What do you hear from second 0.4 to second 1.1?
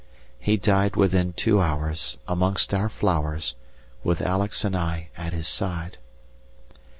died